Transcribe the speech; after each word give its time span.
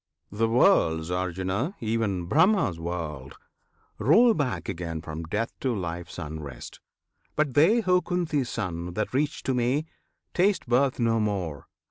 The 0.31 0.47
worlds, 0.49 1.11
Arjuna! 1.11 1.75
even 1.79 2.25
Brahma's 2.25 2.79
world 2.79 3.37
Roll 3.99 4.33
back 4.33 4.67
again 4.67 4.99
from 4.99 5.25
Death 5.25 5.51
to 5.59 5.75
Life's 5.75 6.17
unrest; 6.17 6.79
But 7.35 7.53
they, 7.53 7.83
O 7.83 8.01
Kunti's 8.01 8.49
Son! 8.49 8.95
that 8.95 9.13
reach 9.13 9.43
to 9.43 9.53
Me, 9.53 9.85
Taste 10.33 10.65
birth 10.65 10.99
no 10.99 11.19
more. 11.19 11.67